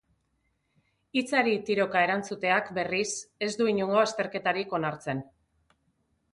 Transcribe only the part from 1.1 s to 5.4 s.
Hitzari tiroka erantzuteak, berriz, ez du inongo azterketarik onartzen.